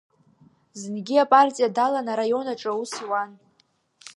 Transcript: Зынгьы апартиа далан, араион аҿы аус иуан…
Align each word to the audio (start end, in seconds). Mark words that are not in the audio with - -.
Зынгьы 0.79 1.15
апартиа 1.25 1.69
далан, 1.75 2.07
араион 2.13 2.47
аҿы 2.53 2.69
аус 2.71 2.91
иуан… 3.03 3.31